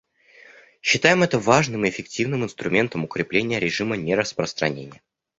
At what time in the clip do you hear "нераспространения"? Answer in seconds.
3.97-4.99